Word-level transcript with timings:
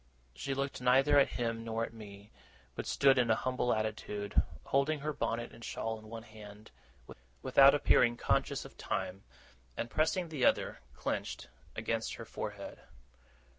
She 0.33 0.55
looked 0.55 0.81
neither 0.81 1.19
at 1.19 1.33
him 1.37 1.63
nor 1.63 1.85
at 1.85 1.93
me, 1.93 2.31
but 2.73 2.87
stood 2.87 3.19
in 3.19 3.29
a 3.29 3.35
humble 3.35 3.71
attitude, 3.71 4.41
holding 4.63 5.01
her 5.01 5.13
bonnet 5.13 5.51
and 5.51 5.63
shawl 5.63 5.99
in 5.99 6.07
one 6.09 6.23
hand, 6.23 6.71
without 7.43 7.75
appearing 7.75 8.17
conscious 8.17 8.65
of 8.65 8.75
them, 8.77 9.23
and 9.77 9.91
pressing 9.91 10.29
the 10.29 10.43
other, 10.43 10.79
clenched, 10.95 11.49
against 11.75 12.15
her 12.15 12.25
forehead. 12.25 12.79